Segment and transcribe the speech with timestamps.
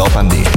[0.00, 0.49] Europa D.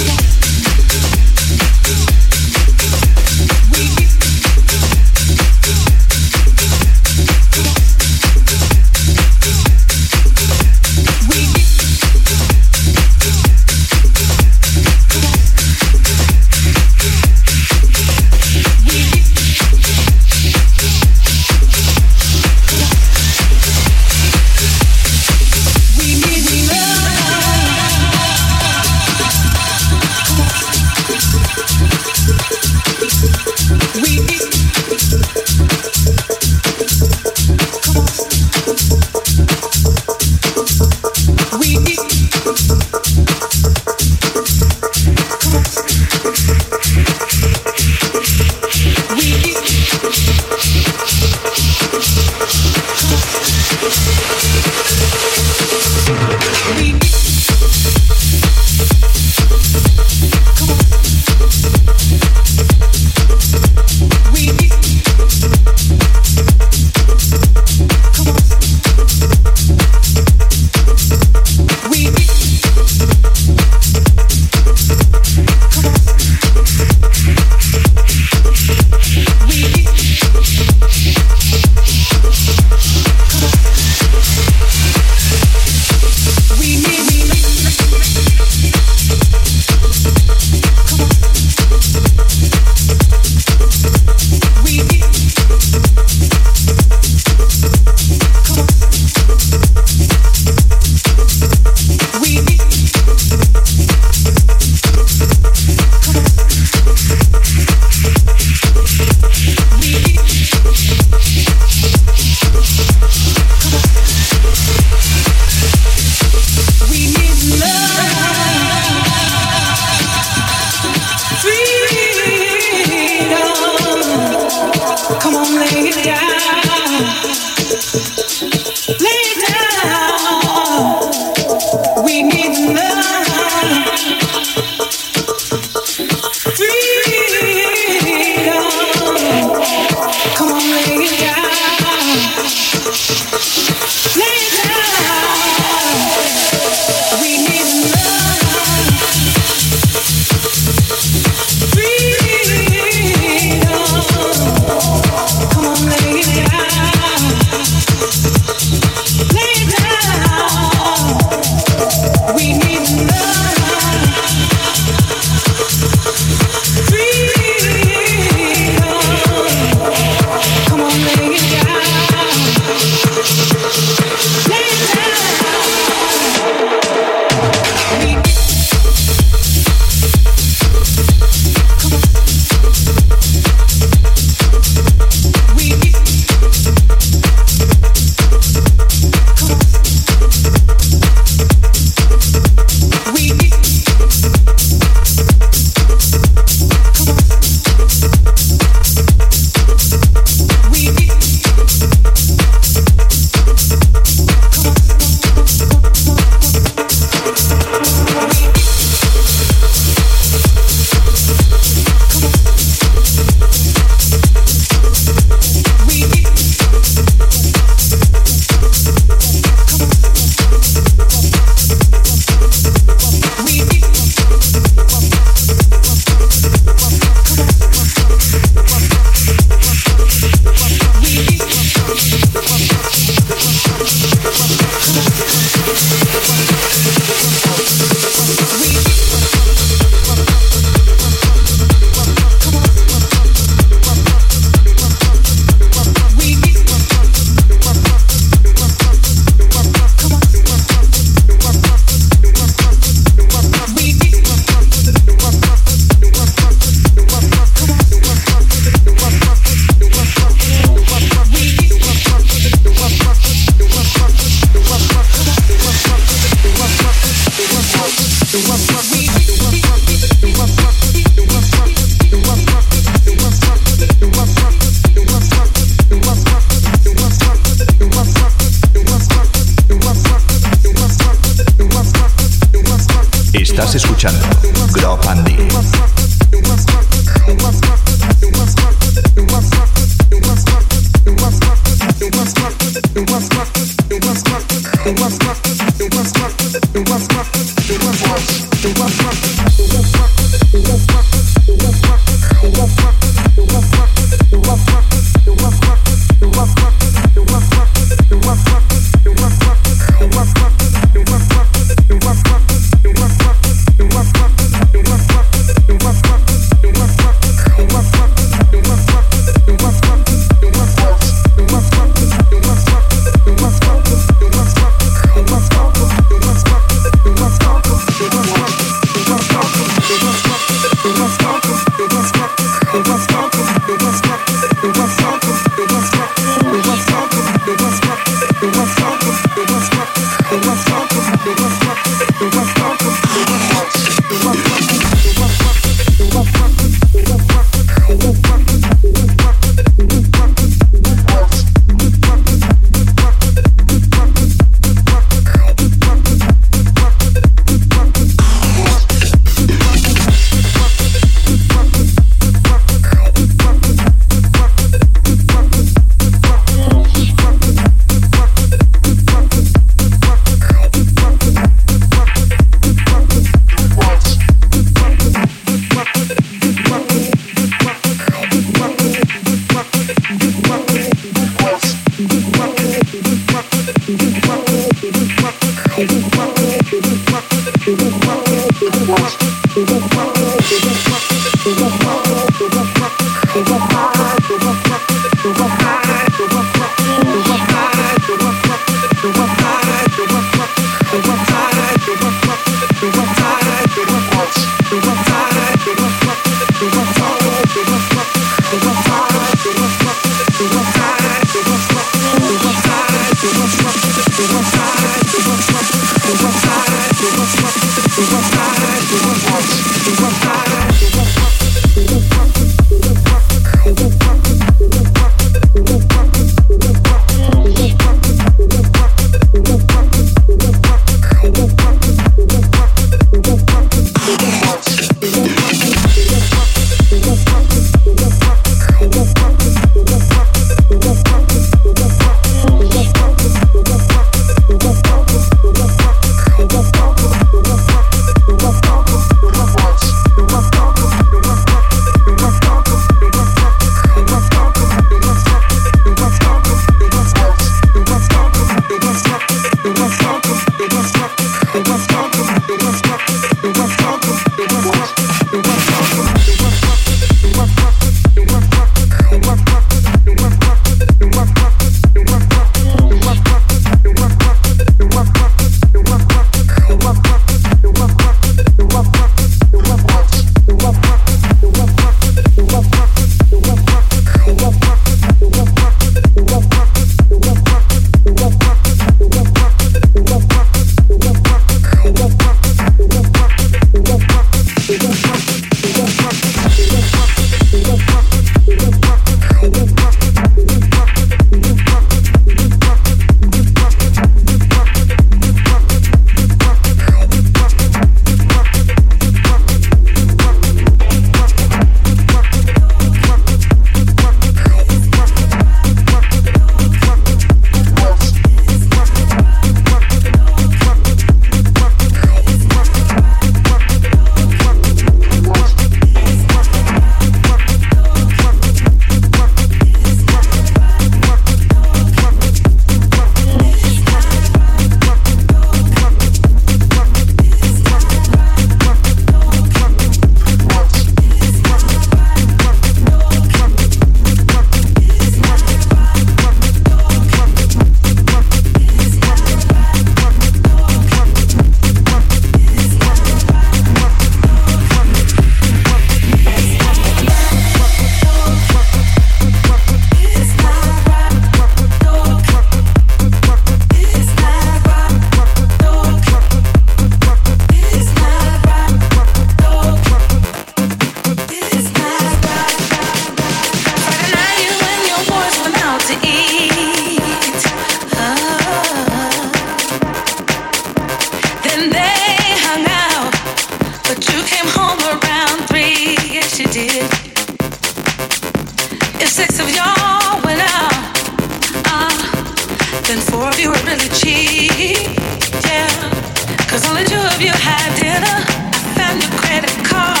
[599.17, 600.00] credit card.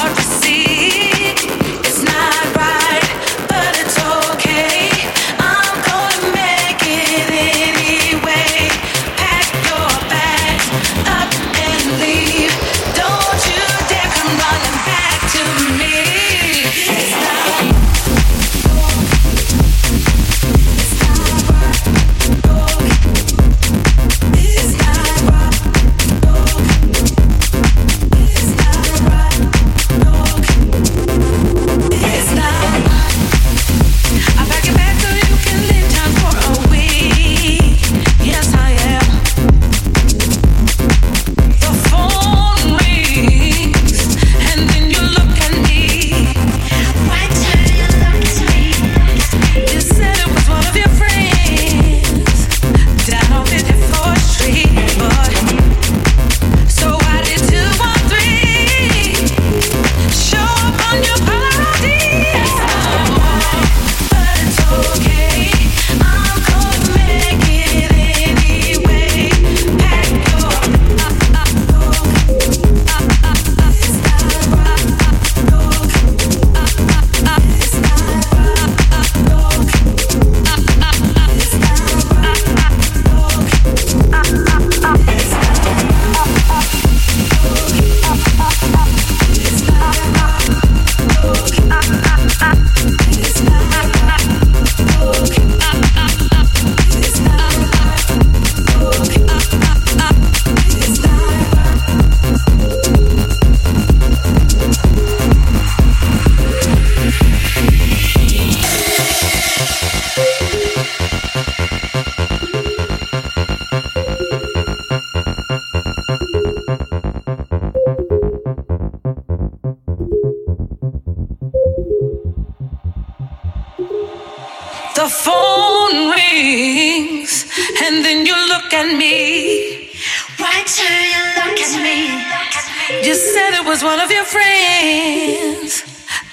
[133.71, 135.81] was one of your friends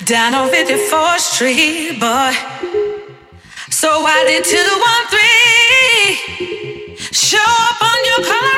[0.04, 2.32] down on 54th Street, boy.
[3.70, 8.57] So I did 213 show up on your car.